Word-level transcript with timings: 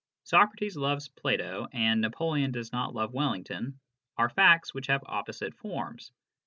"Socrates 0.23 0.75
loves 0.75 1.09
Plato" 1.09 1.67
and" 1.71 2.01
Napoleon 2.01 2.51
does 2.51 2.71
not 2.73 2.95
love 2.95 3.13
Wellington" 3.13 3.79
are 4.17 4.29
facts 4.29 4.73
which 4.73 4.87
have 4.87 5.03
opposite 5.05 5.53
forms. 5.53 6.11